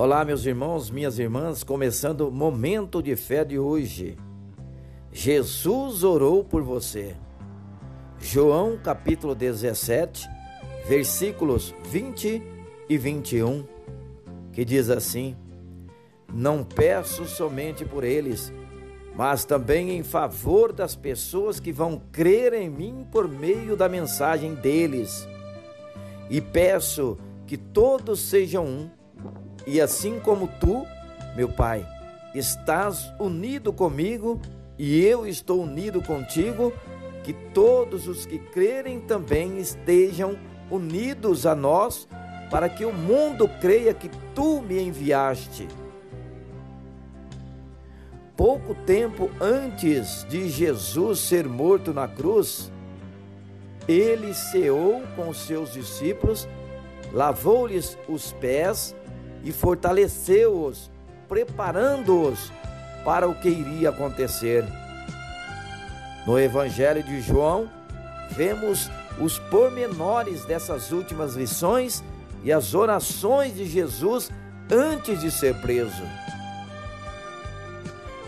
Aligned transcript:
Olá, 0.00 0.24
meus 0.24 0.46
irmãos, 0.46 0.92
minhas 0.92 1.18
irmãs, 1.18 1.64
começando 1.64 2.28
o 2.28 2.30
momento 2.30 3.02
de 3.02 3.16
fé 3.16 3.44
de 3.44 3.58
hoje. 3.58 4.16
Jesus 5.10 6.04
orou 6.04 6.44
por 6.44 6.62
você. 6.62 7.16
João 8.20 8.78
capítulo 8.78 9.34
17, 9.34 10.30
versículos 10.86 11.74
20 11.90 12.40
e 12.88 12.96
21, 12.96 13.66
que 14.52 14.64
diz 14.64 14.88
assim: 14.88 15.36
Não 16.32 16.62
peço 16.62 17.24
somente 17.24 17.84
por 17.84 18.04
eles, 18.04 18.52
mas 19.16 19.44
também 19.44 19.90
em 19.90 20.04
favor 20.04 20.72
das 20.72 20.94
pessoas 20.94 21.58
que 21.58 21.72
vão 21.72 22.00
crer 22.12 22.52
em 22.54 22.70
mim 22.70 23.04
por 23.10 23.26
meio 23.26 23.76
da 23.76 23.88
mensagem 23.88 24.54
deles. 24.54 25.28
E 26.30 26.40
peço 26.40 27.18
que 27.48 27.56
todos 27.56 28.20
sejam 28.20 28.64
um 28.64 28.97
e 29.66 29.80
assim 29.80 30.18
como 30.20 30.48
tu, 30.60 30.86
meu 31.36 31.48
Pai, 31.48 31.86
estás 32.34 33.12
unido 33.18 33.72
comigo 33.72 34.40
e 34.78 35.04
eu 35.04 35.26
estou 35.26 35.62
unido 35.62 36.00
contigo, 36.00 36.72
que 37.24 37.32
todos 37.32 38.06
os 38.06 38.24
que 38.24 38.38
crerem 38.38 39.00
também 39.00 39.58
estejam 39.58 40.38
unidos 40.70 41.44
a 41.44 41.54
nós, 41.54 42.08
para 42.50 42.68
que 42.68 42.84
o 42.84 42.92
mundo 42.92 43.48
creia 43.60 43.92
que 43.92 44.08
tu 44.34 44.62
me 44.62 44.80
enviaste. 44.80 45.68
Pouco 48.36 48.74
tempo 48.74 49.28
antes 49.40 50.24
de 50.28 50.48
Jesus 50.48 51.18
ser 51.18 51.46
morto 51.46 51.92
na 51.92 52.06
cruz, 52.06 52.70
ele 53.88 54.32
ceou 54.32 55.02
com 55.16 55.34
seus 55.34 55.72
discípulos, 55.72 56.48
lavou-lhes 57.12 57.98
os 58.08 58.32
pés 58.32 58.94
e 59.44 59.52
fortaleceu-os, 59.52 60.90
preparando-os 61.28 62.52
para 63.04 63.28
o 63.28 63.34
que 63.34 63.48
iria 63.48 63.90
acontecer. 63.90 64.64
No 66.26 66.38
Evangelho 66.38 67.02
de 67.02 67.20
João, 67.20 67.70
vemos 68.30 68.90
os 69.20 69.38
pormenores 69.38 70.44
dessas 70.44 70.92
últimas 70.92 71.34
lições 71.34 72.04
e 72.44 72.52
as 72.52 72.74
orações 72.74 73.54
de 73.54 73.64
Jesus 73.64 74.30
antes 74.70 75.20
de 75.20 75.30
ser 75.30 75.54
preso. 75.60 76.02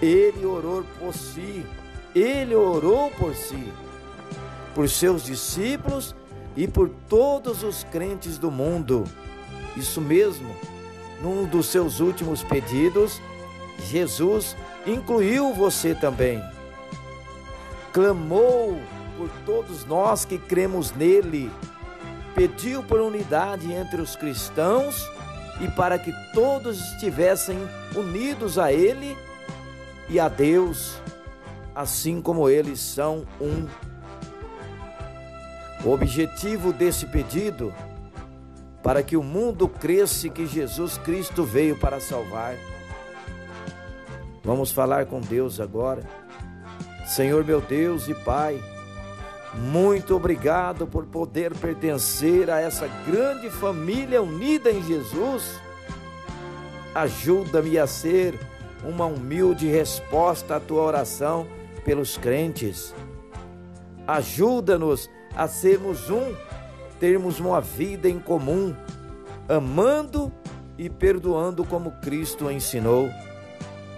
Ele 0.00 0.46
orou 0.46 0.84
por 0.98 1.12
si, 1.12 1.64
ele 2.14 2.54
orou 2.54 3.10
por 3.10 3.34
si, 3.34 3.70
por 4.74 4.88
seus 4.88 5.24
discípulos 5.24 6.14
e 6.56 6.66
por 6.66 6.88
todos 7.08 7.62
os 7.62 7.84
crentes 7.84 8.38
do 8.38 8.50
mundo. 8.50 9.04
Isso 9.76 10.00
mesmo, 10.00 10.54
num 11.22 11.44
dos 11.44 11.66
seus 11.66 12.00
últimos 12.00 12.42
pedidos, 12.42 13.20
Jesus 13.88 14.56
incluiu 14.86 15.52
você 15.52 15.94
também. 15.94 16.42
Clamou 17.92 18.80
por 19.16 19.28
todos 19.44 19.84
nós 19.84 20.24
que 20.24 20.38
cremos 20.38 20.92
nele, 20.92 21.50
pediu 22.34 22.82
por 22.82 23.00
unidade 23.00 23.72
entre 23.72 24.00
os 24.00 24.16
cristãos 24.16 25.06
e 25.60 25.68
para 25.68 25.98
que 25.98 26.12
todos 26.32 26.80
estivessem 26.92 27.58
unidos 27.94 28.58
a 28.58 28.72
ele 28.72 29.16
e 30.08 30.18
a 30.18 30.28
Deus, 30.28 30.94
assim 31.74 32.22
como 32.22 32.48
eles 32.48 32.80
são 32.80 33.26
um. 33.40 33.66
O 35.84 35.92
objetivo 35.92 36.72
desse 36.72 37.06
pedido 37.06 37.72
para 38.82 39.02
que 39.02 39.16
o 39.16 39.22
mundo 39.22 39.68
cresça 39.68 40.28
que 40.28 40.46
Jesus 40.46 40.98
Cristo 40.98 41.44
veio 41.44 41.78
para 41.78 42.00
salvar. 42.00 42.56
Vamos 44.42 44.70
falar 44.70 45.06
com 45.06 45.20
Deus 45.20 45.60
agora. 45.60 46.02
Senhor 47.06 47.44
meu 47.44 47.60
Deus 47.60 48.08
e 48.08 48.14
Pai, 48.14 48.62
muito 49.54 50.14
obrigado 50.14 50.86
por 50.86 51.06
poder 51.06 51.54
pertencer 51.54 52.48
a 52.50 52.60
essa 52.60 52.86
grande 53.06 53.50
família 53.50 54.22
unida 54.22 54.70
em 54.70 54.82
Jesus. 54.82 55.60
Ajuda-me 56.94 57.78
a 57.78 57.86
ser 57.86 58.38
uma 58.84 59.06
humilde 59.06 59.66
resposta 59.66 60.56
à 60.56 60.60
tua 60.60 60.82
oração 60.82 61.46
pelos 61.84 62.16
crentes. 62.16 62.94
Ajuda-nos 64.06 65.10
a 65.36 65.46
sermos 65.46 66.08
um 66.10 66.34
termos 67.00 67.40
uma 67.40 67.60
vida 67.60 68.08
em 68.08 68.20
comum, 68.20 68.76
amando 69.48 70.30
e 70.78 70.88
perdoando 70.88 71.64
como 71.64 71.90
Cristo 72.02 72.50
ensinou. 72.50 73.10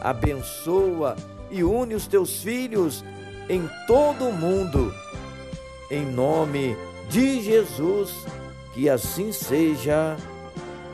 Abençoa 0.00 1.16
e 1.50 1.64
une 1.64 1.94
os 1.94 2.06
teus 2.06 2.42
filhos 2.42 3.04
em 3.48 3.68
todo 3.86 4.28
o 4.28 4.32
mundo. 4.32 4.92
Em 5.90 6.04
nome 6.04 6.76
de 7.08 7.40
Jesus, 7.40 8.12
que 8.74 8.90
assim 8.90 9.32
seja. 9.32 10.16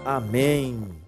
Amém. 0.04 1.03